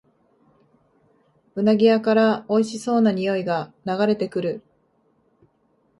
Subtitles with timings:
[1.53, 4.63] うなぎ屋からおいしそうなにおいが流れてくる